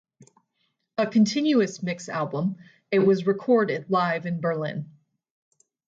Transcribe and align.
A 0.97 1.05
continuous 1.05 1.83
mix 1.83 2.09
album, 2.09 2.55
it 2.89 2.97
was 2.97 3.27
recorded 3.27 3.85
live 3.89 4.25
in 4.25 4.41
Berlin. 4.41 4.89